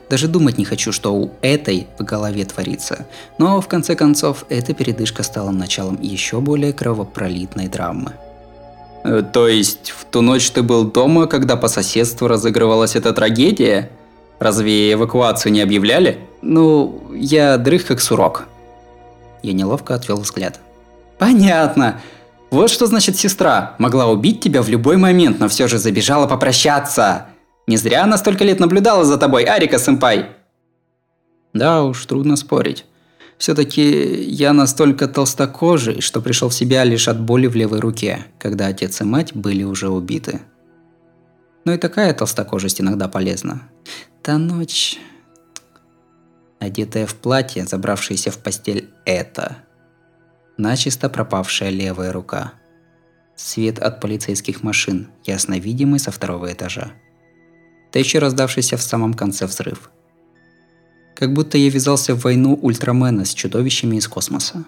Даже 0.09 0.27
думать 0.27 0.57
не 0.57 0.65
хочу, 0.65 0.91
что 0.91 1.13
у 1.13 1.31
этой 1.41 1.87
в 1.97 2.03
голове 2.03 2.45
творится. 2.45 3.05
Но 3.37 3.59
в 3.61 3.67
конце 3.67 3.95
концов, 3.95 4.45
эта 4.49 4.73
передышка 4.73 5.23
стала 5.23 5.51
началом 5.51 5.99
еще 6.01 6.39
более 6.39 6.73
кровопролитной 6.73 7.67
драмы. 7.67 8.13
Э, 9.03 9.21
то 9.21 9.47
есть, 9.47 9.91
в 9.91 10.05
ту 10.05 10.21
ночь 10.21 10.49
ты 10.51 10.63
был 10.63 10.85
дома, 10.85 11.27
когда 11.27 11.55
по 11.55 11.67
соседству 11.67 12.27
разыгрывалась 12.27 12.95
эта 12.95 13.13
трагедия? 13.13 13.89
Разве 14.39 14.93
эвакуацию 14.93 15.51
не 15.51 15.61
объявляли? 15.61 16.19
Ну, 16.41 17.01
я 17.13 17.57
дрых 17.57 17.85
как 17.85 17.99
сурок. 17.99 18.47
Я 19.41 19.53
неловко 19.53 19.95
отвел 19.95 20.17
взгляд. 20.17 20.59
Понятно. 21.17 21.99
Вот 22.49 22.69
что 22.69 22.85
значит 22.85 23.17
сестра. 23.17 23.75
Могла 23.77 24.07
убить 24.07 24.39
тебя 24.39 24.61
в 24.61 24.69
любой 24.69 24.97
момент, 24.97 25.39
но 25.39 25.49
все 25.49 25.67
же 25.67 25.77
забежала 25.77 26.27
попрощаться. 26.27 27.27
Не 27.67 27.75
зря 27.75 28.03
она 28.03 28.17
столько 28.17 28.45
лет 28.45 28.59
наблюдала 28.59 29.03
за 29.03 29.17
тобой, 29.17 29.43
Арика-сэмпай. 29.43 30.27
Да 31.53 31.83
уж, 31.83 32.05
трудно 32.05 32.37
спорить. 32.37 32.85
Все-таки 33.37 34.23
я 34.23 34.53
настолько 34.53 35.07
толстокожий, 35.07 36.01
что 36.01 36.21
пришел 36.21 36.49
в 36.49 36.53
себя 36.53 36.83
лишь 36.83 37.07
от 37.07 37.19
боли 37.19 37.47
в 37.47 37.55
левой 37.55 37.79
руке, 37.79 38.25
когда 38.39 38.67
отец 38.67 39.01
и 39.01 39.03
мать 39.03 39.35
были 39.35 39.63
уже 39.63 39.89
убиты. 39.89 40.41
Но 41.65 41.73
и 41.73 41.77
такая 41.77 42.13
толстокожесть 42.13 42.81
иногда 42.81 43.07
полезна. 43.07 43.61
Та 44.23 44.37
ночь... 44.37 44.99
Одетая 46.59 47.05
в 47.05 47.13
платье, 47.13 47.67
забравшаяся 47.67 48.31
в 48.31 48.39
постель 48.39 48.89
это. 49.05 49.57
Начисто 50.57 51.09
пропавшая 51.09 51.69
левая 51.69 52.11
рука. 52.11 52.53
Свет 53.35 53.79
от 53.79 54.01
полицейских 54.01 54.63
машин, 54.63 55.09
ясно 55.23 55.59
видимый 55.59 55.99
со 55.99 56.11
второго 56.11 56.51
этажа. 56.51 56.93
Да 57.93 57.99
еще 57.99 58.19
раздавшийся 58.19 58.77
в 58.77 58.81
самом 58.81 59.13
конце 59.13 59.45
взрыв– 59.45 59.91
как 61.17 61.33
будто 61.33 61.57
я 61.57 61.69
ввязался 61.69 62.13
в 62.13 62.21
войну 62.21 62.53
Ультрамена 62.61 63.25
с 63.25 63.33
чудовищами 63.33 63.95
из 63.95 64.07
космоса. 64.07 64.65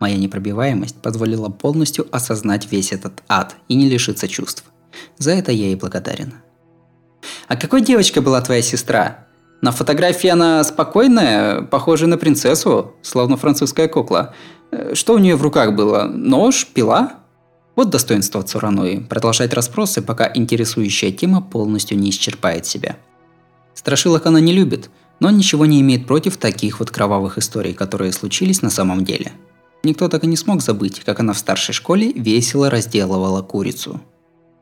Моя 0.00 0.16
непробиваемость 0.16 0.96
позволила 0.96 1.48
полностью 1.48 2.08
осознать 2.10 2.70
весь 2.72 2.92
этот 2.92 3.22
ад 3.28 3.54
и 3.68 3.76
не 3.76 3.88
лишиться 3.88 4.26
чувств. 4.26 4.64
За 5.16 5.30
это 5.30 5.52
я 5.52 5.66
ей 5.66 5.76
благодарен. 5.76 6.34
А 7.46 7.56
какой 7.56 7.82
девочка 7.82 8.20
была 8.20 8.40
твоя 8.40 8.62
сестра? 8.62 9.28
На 9.60 9.70
фотографии 9.70 10.28
она 10.28 10.64
спокойная, 10.64 11.62
похожая 11.62 12.08
на 12.08 12.18
принцессу, 12.18 12.92
словно 13.02 13.36
французская 13.36 13.86
кукла. 13.86 14.34
Э, 14.74 14.94
что 14.94 15.14
у 15.14 15.18
нее 15.18 15.36
в 15.36 15.42
руках 15.42 15.74
было? 15.74 16.04
Нож? 16.04 16.66
Пила? 16.66 17.14
Вот 17.76 17.90
достоинство 17.90 18.42
Цурануи– 18.42 18.98
продолжать 19.08 19.52
расспросы, 19.52 20.02
пока 20.02 20.30
интересующая 20.32 21.10
тема 21.10 21.40
полностью 21.40 21.98
не 21.98 22.10
исчерпает 22.10 22.66
себя. 22.66 22.96
Страшилок 23.74 24.26
она 24.26 24.40
не 24.40 24.52
любит– 24.52 24.90
но 25.20 25.30
ничего 25.30 25.66
не 25.66 25.80
имеет 25.80 26.06
против 26.06 26.36
таких 26.36 26.80
вот 26.80 26.90
кровавых 26.90 27.38
историй, 27.38 27.74
которые 27.74 28.12
случились 28.12 28.62
на 28.62 28.70
самом 28.70 29.04
деле. 29.04 29.32
Никто 29.82 30.08
так 30.08 30.24
и 30.24 30.26
не 30.26 30.36
смог 30.36 30.62
забыть, 30.62 31.00
как 31.00 31.20
она 31.20 31.32
в 31.32 31.38
старшей 31.38 31.72
школе 31.72 32.12
весело 32.12 32.70
разделывала 32.70 33.42
курицу. 33.42 34.00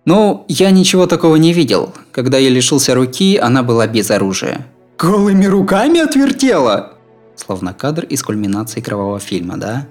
Ну, 0.04 0.44
я 0.48 0.70
ничего 0.72 1.06
такого 1.06 1.36
не 1.36 1.52
видел. 1.52 1.94
Когда 2.10 2.38
я 2.38 2.50
лишился 2.50 2.94
руки, 2.94 3.36
она 3.36 3.62
была 3.62 3.86
без 3.86 4.10
оружия. 4.10 4.66
Голыми 4.98 5.46
руками 5.46 6.00
отвертела? 6.00 6.94
Словно 7.36 7.72
кадр 7.72 8.04
из 8.04 8.22
кульминации 8.22 8.80
кровавого 8.80 9.20
фильма, 9.20 9.56
да? 9.56 9.86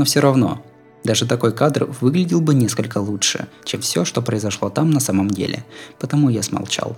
Но 0.00 0.06
все 0.06 0.20
равно, 0.20 0.62
Даже 1.04 1.26
такой 1.26 1.52
кадр 1.52 1.84
выглядел 2.00 2.40
бы 2.40 2.54
несколько 2.54 2.96
лучше, 2.96 3.48
чем 3.64 3.82
все, 3.82 4.06
что 4.06 4.22
произошло 4.22 4.70
там 4.70 4.90
на 4.90 4.98
самом 4.98 5.28
деле, 5.28 5.62
потому 5.98 6.30
я 6.30 6.42
смолчал. 6.42 6.96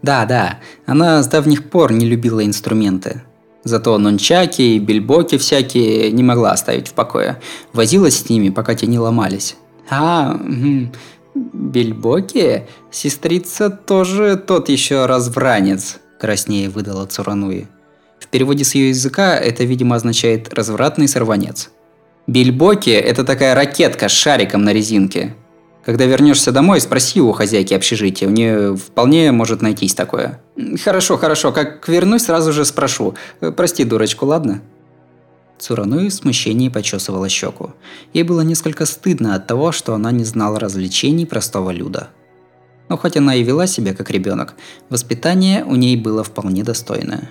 Да, 0.00 0.24
да, 0.26 0.60
она 0.86 1.24
с 1.24 1.26
давних 1.26 1.68
пор 1.70 1.90
не 1.90 2.06
любила 2.06 2.46
инструменты. 2.46 3.22
Зато 3.64 3.98
нончаки 3.98 4.62
и 4.62 4.78
бельбоки 4.78 5.38
всякие 5.38 6.12
не 6.12 6.22
могла 6.22 6.52
оставить 6.52 6.86
в 6.86 6.92
покое. 6.92 7.40
Возилась 7.72 8.18
с 8.18 8.28
ними, 8.28 8.50
пока 8.50 8.76
те 8.76 8.86
не 8.86 9.00
ломались. 9.00 9.56
А, 9.90 10.40
бельбоки? 11.34 12.68
Сестрица 12.92 13.70
тоже 13.70 14.36
тот 14.36 14.68
еще 14.68 15.06
развранец, 15.06 15.98
краснее 16.20 16.68
выдала 16.68 17.06
Цурануи. 17.06 17.66
В 18.20 18.28
переводе 18.28 18.62
с 18.64 18.76
ее 18.76 18.90
языка 18.90 19.36
это, 19.36 19.64
видимо, 19.64 19.96
означает 19.96 20.54
«развратный 20.54 21.08
сорванец». 21.08 21.70
Бельбоки– 22.26 22.90
это 22.90 23.24
такая 23.24 23.54
ракетка 23.54 24.08
с 24.08 24.12
шариком 24.12 24.62
на 24.62 24.72
резинке. 24.72 25.34
Когда 25.84 26.04
вернешься 26.04 26.52
домой, 26.52 26.80
спроси 26.80 27.20
у 27.20 27.32
хозяйки 27.32 27.72
общежития, 27.72 28.28
у 28.28 28.30
нее 28.30 28.76
вполне 28.76 29.32
может 29.32 29.62
найтись 29.62 29.94
такое. 29.94 30.40
Хорошо, 30.84 31.16
хорошо, 31.16 31.52
как 31.52 31.88
вернусь, 31.88 32.24
сразу 32.24 32.52
же 32.52 32.64
спрошу. 32.64 33.14
Прости 33.56 33.84
дурочку, 33.84 34.26
ладно? 34.26 34.60
Цурануи 35.58 36.08
в 36.08 36.14
смущении 36.14 36.68
почесывала 36.68 37.28
щеку. 37.28 37.72
Ей 38.12 38.22
было 38.22 38.42
несколько 38.42 38.86
стыдно 38.86 39.34
от 39.34 39.46
того, 39.46 39.72
что 39.72 39.94
она 39.94 40.10
не 40.10 40.24
знала 40.24 40.60
развлечений 40.60 41.26
простого 41.26 41.70
люда. 41.70 42.08
Но 42.88 42.96
хоть 42.96 43.16
она 43.16 43.34
и 43.34 43.42
вела 43.42 43.66
себя 43.66 43.94
как 43.94 44.10
ребенок, 44.10 44.54
воспитание 44.88 45.64
у 45.64 45.76
ней 45.76 45.96
было 45.96 46.24
вполне 46.24 46.64
достойное. 46.64 47.30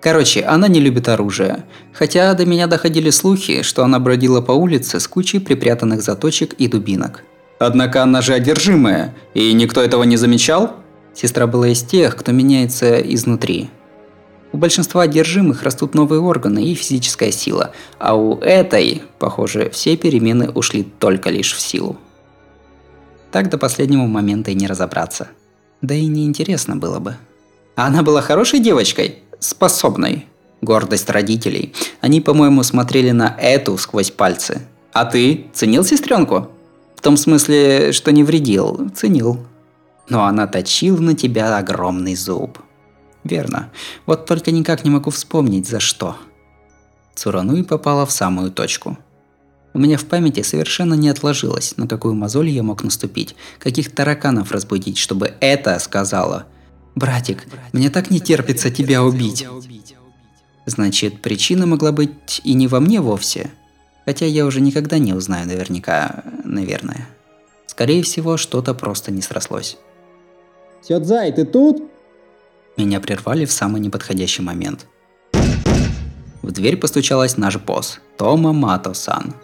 Короче, 0.00 0.42
она 0.42 0.68
не 0.68 0.80
любит 0.80 1.08
оружие. 1.08 1.64
Хотя 1.92 2.32
до 2.34 2.46
меня 2.46 2.66
доходили 2.66 3.10
слухи, 3.10 3.62
что 3.62 3.84
она 3.84 3.98
бродила 3.98 4.40
по 4.40 4.52
улице 4.52 5.00
с 5.00 5.08
кучей 5.08 5.40
припрятанных 5.40 6.02
заточек 6.02 6.52
и 6.54 6.68
дубинок. 6.68 7.24
Однако 7.58 8.02
она 8.02 8.20
же 8.22 8.34
одержимая, 8.34 9.14
и 9.34 9.52
никто 9.52 9.82
этого 9.82 10.04
не 10.04 10.16
замечал? 10.16 10.76
Сестра 11.14 11.48
была 11.48 11.68
из 11.68 11.82
тех, 11.82 12.14
кто 12.14 12.30
меняется 12.30 13.00
изнутри. 13.00 13.70
У 14.52 14.56
большинства 14.56 15.02
одержимых 15.02 15.64
растут 15.64 15.94
новые 15.94 16.20
органы 16.20 16.64
и 16.64 16.74
физическая 16.74 17.32
сила, 17.32 17.72
а 17.98 18.16
у 18.16 18.38
этой, 18.38 19.02
похоже, 19.18 19.68
все 19.70 19.96
перемены 19.96 20.50
ушли 20.50 20.84
только 20.84 21.30
лишь 21.30 21.52
в 21.52 21.60
силу. 21.60 21.98
Так 23.32 23.50
до 23.50 23.58
последнего 23.58 24.06
момента 24.06 24.52
и 24.52 24.54
не 24.54 24.66
разобраться. 24.66 25.28
Да 25.82 25.94
и 25.94 26.06
неинтересно 26.06 26.76
было 26.76 26.98
бы. 26.98 27.16
А 27.76 27.86
она 27.88 28.02
была 28.02 28.22
хорошей 28.22 28.60
девочкой? 28.60 29.18
Способной. 29.40 30.26
Гордость 30.60 31.08
родителей. 31.10 31.72
Они, 32.00 32.20
по-моему, 32.20 32.62
смотрели 32.62 33.12
на 33.12 33.36
эту 33.38 33.78
сквозь 33.78 34.10
пальцы. 34.10 34.62
А 34.92 35.04
ты 35.04 35.46
ценил 35.52 35.84
сестренку? 35.84 36.48
В 36.96 37.00
том 37.00 37.16
смысле, 37.16 37.92
что 37.92 38.10
не 38.10 38.24
вредил, 38.24 38.90
ценил. 38.94 39.46
Но 40.08 40.24
она 40.24 40.46
точила 40.48 41.00
на 41.00 41.14
тебя 41.14 41.56
огромный 41.56 42.16
зуб. 42.16 42.58
Верно. 43.22 43.70
Вот 44.06 44.26
только 44.26 44.50
никак 44.50 44.84
не 44.84 44.90
могу 44.90 45.10
вспомнить, 45.10 45.68
за 45.68 45.78
что. 45.78 46.16
Цурануи 47.14 47.62
попала 47.62 48.04
в 48.04 48.10
самую 48.10 48.50
точку. 48.50 48.98
У 49.74 49.78
меня 49.78 49.96
в 49.98 50.06
памяти 50.06 50.42
совершенно 50.42 50.94
не 50.94 51.08
отложилось, 51.08 51.76
на 51.76 51.86
какую 51.86 52.14
мозоль 52.14 52.48
я 52.48 52.62
мог 52.62 52.82
наступить, 52.82 53.36
каких 53.60 53.94
тараканов 53.94 54.50
разбудить, 54.50 54.98
чтобы 54.98 55.34
это 55.40 55.78
сказала– 55.78 56.46
«Братик, 56.98 57.46
мне 57.72 57.90
так 57.90 58.10
не 58.10 58.18
терпится 58.18 58.72
тебя 58.72 59.04
убить». 59.04 59.46
Значит, 60.66 61.22
причина 61.22 61.64
могла 61.64 61.92
быть 61.92 62.40
и 62.42 62.54
не 62.54 62.66
во 62.66 62.80
мне 62.80 63.00
вовсе. 63.00 63.52
Хотя 64.04 64.26
я 64.26 64.44
уже 64.44 64.60
никогда 64.60 64.98
не 64.98 65.12
узнаю 65.12 65.46
наверняка, 65.46 66.24
наверное. 66.44 67.06
Скорее 67.66 68.02
всего, 68.02 68.36
что-то 68.36 68.74
просто 68.74 69.12
не 69.12 69.22
срослось. 69.22 69.78
Сёдзай, 70.82 71.30
ты 71.30 71.44
тут? 71.44 71.88
Меня 72.76 72.98
прервали 72.98 73.44
в 73.44 73.52
самый 73.52 73.80
неподходящий 73.80 74.42
момент. 74.42 74.86
В 76.42 76.50
дверь 76.50 76.76
постучалась 76.76 77.36
наш 77.36 77.58
босс, 77.58 78.00
Тома 78.16 78.52
Мато-сан. 78.52 79.34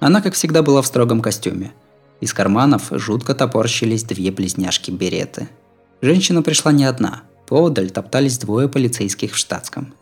Она, 0.00 0.20
как 0.22 0.34
всегда, 0.34 0.62
была 0.64 0.82
в 0.82 0.86
строгом 0.86 1.20
костюме– 1.20 1.72
из 2.20 2.32
карманов 2.32 2.88
жутко 2.90 3.34
топорщились 3.34 4.04
две 4.04 4.30
близняшки-береты. 4.30 5.48
Женщина 6.00 6.42
пришла 6.42 6.72
не 6.72 6.84
одна. 6.84 7.22
Поодаль 7.46 7.90
топтались 7.90 8.38
двое 8.38 8.68
полицейских 8.68 9.32
в 9.32 9.36
штатском. 9.36 9.94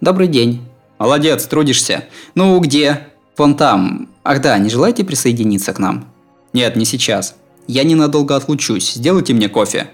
«Добрый 0.00 0.28
день». 0.28 0.62
«Молодец, 0.98 1.44
трудишься. 1.46 2.04
Ну, 2.34 2.58
где?» 2.60 3.08
«Вон 3.36 3.54
там. 3.54 4.08
Ах 4.24 4.40
да, 4.40 4.58
не 4.58 4.70
желаете 4.70 5.04
присоединиться 5.04 5.74
к 5.74 5.78
нам?» 5.78 6.08
«Нет, 6.52 6.74
не 6.74 6.86
сейчас. 6.86 7.36
Я 7.66 7.84
ненадолго 7.84 8.34
отлучусь. 8.34 8.94
Сделайте 8.94 9.34
мне 9.34 9.48
кофе». 9.48 9.90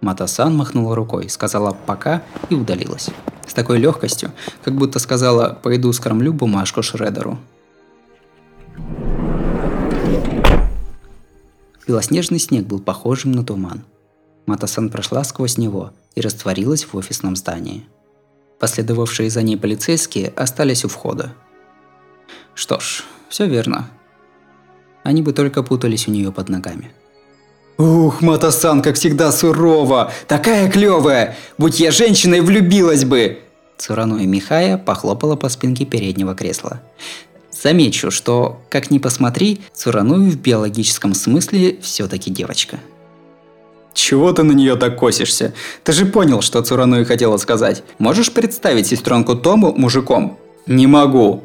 Матасан 0.00 0.56
махнула 0.56 0.96
рукой, 0.96 1.28
сказала 1.28 1.76
«пока» 1.86 2.22
и 2.48 2.54
удалилась. 2.54 3.10
С 3.46 3.54
такой 3.54 3.78
легкостью, 3.78 4.32
как 4.64 4.74
будто 4.74 4.98
сказала 4.98 5.58
«пойду 5.62 5.92
скормлю 5.92 6.32
бумажку 6.32 6.82
Шредеру». 6.82 7.38
Белоснежный 11.86 12.38
снег 12.38 12.66
был 12.66 12.80
похожим 12.80 13.32
на 13.32 13.44
туман. 13.44 13.84
Матасан 14.46 14.90
прошла 14.90 15.24
сквозь 15.24 15.58
него 15.58 15.92
и 16.14 16.20
растворилась 16.20 16.84
в 16.84 16.96
офисном 16.96 17.36
здании. 17.36 17.84
Последовавшие 18.58 19.30
за 19.30 19.42
ней 19.42 19.56
полицейские 19.56 20.28
остались 20.36 20.84
у 20.84 20.88
входа. 20.88 21.34
Что 22.54 22.78
ж, 22.78 23.04
все 23.28 23.46
верно. 23.46 23.90
Они 25.02 25.22
бы 25.22 25.32
только 25.32 25.62
путались 25.62 26.06
у 26.06 26.12
нее 26.12 26.30
под 26.30 26.48
ногами. 26.48 26.92
Ух, 27.78 28.20
Матасан, 28.20 28.82
как 28.82 28.94
всегда 28.94 29.32
сурово! 29.32 30.12
Такая 30.28 30.70
клевая! 30.70 31.36
Будь 31.58 31.80
я 31.80 31.90
женщиной, 31.90 32.40
влюбилась 32.40 33.04
бы! 33.04 33.40
Цурану 33.78 34.18
и 34.18 34.26
Михая 34.26 34.78
похлопала 34.78 35.34
по 35.34 35.48
спинке 35.48 35.84
переднего 35.84 36.34
кресла. 36.34 36.80
Замечу, 37.62 38.10
что, 38.10 38.60
как 38.70 38.90
ни 38.90 38.98
посмотри, 38.98 39.60
Цурануи 39.72 40.30
в 40.30 40.40
биологическом 40.40 41.14
смысле 41.14 41.78
все-таки 41.80 42.28
девочка. 42.28 42.80
Чего 43.94 44.32
ты 44.32 44.42
на 44.42 44.50
нее 44.52 44.74
так 44.74 44.98
косишься? 44.98 45.52
Ты 45.84 45.92
же 45.92 46.06
понял, 46.06 46.40
что 46.40 46.60
Цурануи 46.62 47.04
хотела 47.04 47.36
сказать. 47.36 47.84
Можешь 47.98 48.32
представить 48.32 48.88
сестренку 48.88 49.36
Тому 49.36 49.72
мужиком? 49.74 50.38
Не 50.66 50.88
могу. 50.88 51.44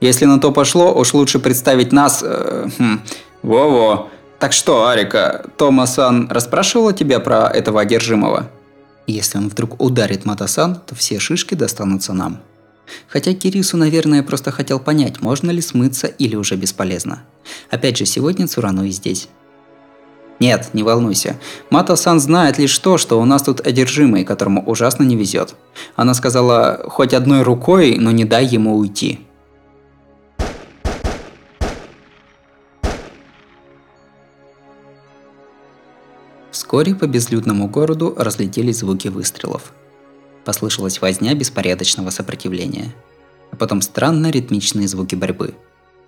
Если 0.00 0.26
на 0.26 0.38
то 0.38 0.52
пошло, 0.52 0.92
уж 0.92 1.14
лучше 1.14 1.38
представить 1.38 1.90
нас... 1.90 2.22
Э, 2.22 2.68
хм, 2.78 3.00
во-во. 3.42 4.10
Так 4.38 4.52
что, 4.52 4.86
Арика, 4.88 5.46
Тома-сан 5.56 6.28
расспрашивала 6.30 6.92
тебя 6.92 7.18
про 7.18 7.48
этого 7.48 7.80
одержимого? 7.80 8.50
Если 9.06 9.38
он 9.38 9.48
вдруг 9.48 9.80
ударит 9.82 10.26
Матасан, 10.26 10.74
то 10.74 10.94
все 10.94 11.18
шишки 11.18 11.54
достанутся 11.54 12.12
нам. 12.12 12.42
Хотя 13.08 13.34
Кирису, 13.34 13.76
наверное, 13.76 14.22
просто 14.22 14.50
хотел 14.50 14.78
понять, 14.78 15.20
можно 15.20 15.50
ли 15.50 15.60
смыться 15.60 16.06
или 16.06 16.36
уже 16.36 16.56
бесполезно. 16.56 17.22
Опять 17.70 17.96
же, 17.96 18.06
сегодня 18.06 18.46
Цурану 18.46 18.84
и 18.84 18.90
здесь. 18.90 19.28
Нет, 20.38 20.70
не 20.74 20.82
волнуйся. 20.82 21.36
Мато-сан 21.70 22.20
знает 22.20 22.58
лишь 22.58 22.78
то, 22.78 22.98
что 22.98 23.20
у 23.20 23.24
нас 23.24 23.42
тут 23.42 23.66
одержимый, 23.66 24.24
которому 24.24 24.62
ужасно 24.62 25.02
не 25.02 25.16
везет. 25.16 25.54
Она 25.94 26.12
сказала, 26.12 26.84
хоть 26.88 27.14
одной 27.14 27.42
рукой, 27.42 27.96
но 27.98 28.10
не 28.10 28.24
дай 28.24 28.44
ему 28.44 28.76
уйти. 28.76 29.20
Вскоре 36.50 36.94
по 36.94 37.06
безлюдному 37.06 37.68
городу 37.68 38.14
разлетелись 38.18 38.78
звуки 38.78 39.08
выстрелов– 39.08 39.72
Послышалась 40.46 41.00
возня 41.00 41.34
беспорядочного 41.34 42.10
сопротивления. 42.10 42.94
А 43.50 43.56
потом 43.56 43.82
странно 43.82 44.30
ритмичные 44.30 44.86
звуки 44.86 45.16
борьбы. 45.16 45.54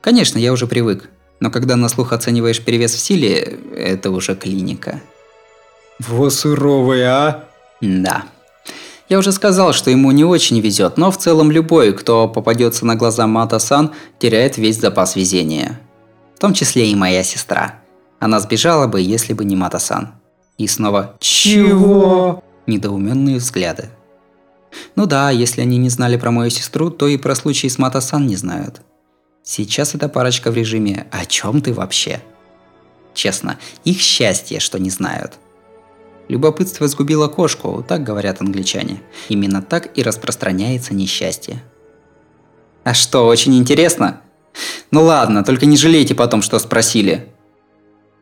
Конечно, 0.00 0.38
я 0.38 0.52
уже 0.52 0.68
привык, 0.68 1.10
но 1.40 1.50
когда 1.50 1.74
на 1.74 1.88
слух 1.88 2.12
оцениваешь 2.12 2.64
перевес 2.64 2.94
в 2.94 3.00
силе, 3.00 3.58
это 3.76 4.12
уже 4.12 4.36
клиника. 4.36 5.02
Во 5.98 6.30
суровый, 6.30 7.04
а? 7.04 7.46
Да. 7.80 8.26
Я 9.08 9.18
уже 9.18 9.32
сказал, 9.32 9.72
что 9.72 9.90
ему 9.90 10.12
не 10.12 10.24
очень 10.24 10.60
везет, 10.60 10.98
но 10.98 11.10
в 11.10 11.18
целом 11.18 11.50
любой, 11.50 11.92
кто 11.92 12.28
попадется 12.28 12.86
на 12.86 12.94
глаза 12.94 13.26
Мата-сан, 13.26 13.92
теряет 14.20 14.56
весь 14.56 14.78
запас 14.78 15.16
везения. 15.16 15.80
В 16.36 16.38
том 16.38 16.54
числе 16.54 16.88
и 16.88 16.94
моя 16.94 17.24
сестра. 17.24 17.80
Она 18.20 18.38
сбежала 18.38 18.86
бы, 18.86 19.00
если 19.00 19.32
бы 19.32 19.44
не 19.44 19.56
Мата-сан. 19.56 20.12
И 20.58 20.68
снова 20.68 21.16
«Чего?» 21.18 22.44
Недоуменные 22.68 23.38
взгляды. 23.38 23.88
Ну 24.96 25.06
да, 25.06 25.30
если 25.30 25.60
они 25.60 25.78
не 25.78 25.88
знали 25.88 26.16
про 26.16 26.30
мою 26.30 26.50
сестру, 26.50 26.90
то 26.90 27.08
и 27.08 27.16
про 27.16 27.34
случай 27.34 27.68
с 27.68 27.78
Матасан 27.78 28.26
не 28.26 28.36
знают. 28.36 28.82
Сейчас 29.42 29.94
эта 29.94 30.08
парочка 30.08 30.50
в 30.50 30.54
режиме 30.54 31.06
«О 31.10 31.24
чем 31.24 31.62
ты 31.62 31.72
вообще?» 31.72 32.20
Честно, 33.14 33.58
их 33.84 34.00
счастье, 34.00 34.60
что 34.60 34.78
не 34.78 34.90
знают. 34.90 35.38
Любопытство 36.28 36.86
сгубило 36.86 37.26
кошку, 37.28 37.84
так 37.86 38.04
говорят 38.04 38.40
англичане. 38.40 39.02
Именно 39.28 39.62
так 39.62 39.96
и 39.96 40.02
распространяется 40.02 40.94
несчастье. 40.94 41.62
А 42.84 42.94
что, 42.94 43.26
очень 43.26 43.56
интересно? 43.56 44.20
Ну 44.90 45.02
ладно, 45.02 45.42
только 45.42 45.66
не 45.66 45.76
жалейте 45.76 46.14
потом, 46.14 46.42
что 46.42 46.58
спросили. 46.58 47.28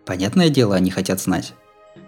Понятное 0.04 0.48
дело, 0.48 0.76
они 0.76 0.90
хотят 0.90 1.20
знать. 1.20 1.54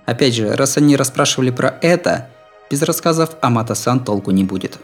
Опять 0.07 0.35
же, 0.35 0.55
раз 0.55 0.77
они 0.77 0.97
расспрашивали 0.97 1.51
про 1.51 1.79
это, 1.83 2.31
без 2.71 2.83
рассказов 2.83 3.37
о 3.41 3.51
Мата-сан 3.51 4.05
толку 4.05 4.31
не 4.31 4.45
будет. 4.45 4.79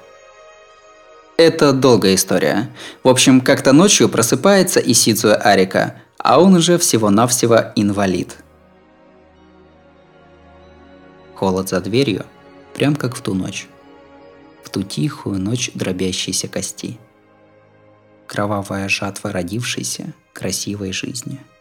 Это 1.36 1.72
долгая 1.72 2.14
история. 2.14 2.70
В 3.02 3.08
общем, 3.08 3.40
как-то 3.40 3.72
ночью 3.72 4.08
просыпается 4.08 4.80
Исидзуя 4.80 5.34
Арика, 5.34 5.96
а 6.18 6.40
он 6.40 6.54
уже 6.54 6.78
всего-навсего 6.78 7.72
инвалид. 7.74 8.36
Холод 11.34 11.68
за 11.68 11.80
дверью, 11.80 12.24
прям 12.74 12.94
как 12.94 13.16
в 13.16 13.20
ту 13.20 13.34
ночь. 13.34 13.66
В 14.62 14.70
ту 14.70 14.82
тихую 14.82 15.40
ночь 15.40 15.70
дробящейся 15.74 16.48
кости. 16.48 16.98
Кровавая 18.26 18.88
жатва 18.88 19.32
родившейся 19.32 20.14
красивой 20.32 20.92
жизни– 20.92 21.40